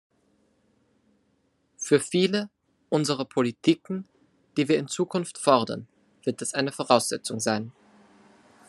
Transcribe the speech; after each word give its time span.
Für 1.77 1.99
viele 1.99 2.49
unserer 2.89 3.23
Politiken, 3.23 4.07
die 4.57 4.67
wir 4.67 4.79
in 4.79 4.87
Zukunft 4.87 5.37
fordern, 5.37 5.87
wird 6.23 6.41
das 6.41 6.55
eine 6.55 6.71
Voraussetzung 6.71 7.39
sein. 7.39 7.71